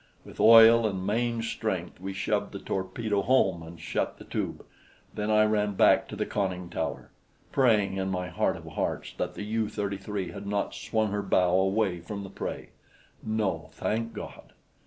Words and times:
With 0.25 0.39
oil 0.39 0.87
and 0.87 1.05
main 1.05 1.43
strength 1.43 1.99
we 2.01 2.11
shoved 2.11 2.53
the 2.53 2.57
torpedo 2.59 3.21
home 3.21 3.61
and 3.61 3.79
shut 3.79 4.17
the 4.17 4.23
tube; 4.23 4.65
then 5.13 5.29
I 5.29 5.43
ran 5.45 5.73
back 5.75 6.07
to 6.07 6.15
the 6.15 6.25
conning 6.25 6.71
tower, 6.71 7.11
praying 7.51 7.97
in 7.97 8.09
my 8.09 8.27
heart 8.29 8.57
of 8.57 8.65
hearts 8.65 9.13
that 9.19 9.35
the 9.35 9.43
U 9.45 9.69
33 9.69 10.31
had 10.31 10.47
not 10.47 10.73
swung 10.73 11.11
her 11.11 11.21
bow 11.21 11.53
away 11.55 11.99
from 11.99 12.23
the 12.23 12.31
prey. 12.31 12.69
No, 13.21 13.69
thank 13.73 14.13
God! 14.13 14.53